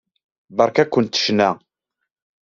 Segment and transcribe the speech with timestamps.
[0.55, 1.49] Beṛka-kent ccna.